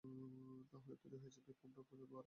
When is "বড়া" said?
2.09-2.19